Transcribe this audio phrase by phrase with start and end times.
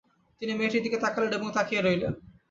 [0.41, 2.13] তিনি মেয়েটির দিকে তাকালেন এবং তাকিয়ে রইলেন।